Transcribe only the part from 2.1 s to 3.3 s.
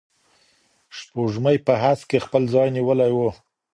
کي خپل ځای نیولی و.